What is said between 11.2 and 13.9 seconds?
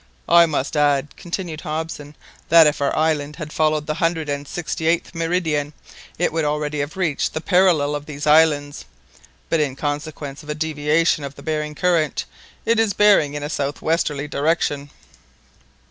of the Behring current, it is bearing in a south